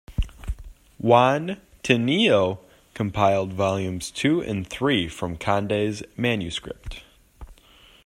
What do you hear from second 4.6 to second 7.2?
three from Conde's manuscript.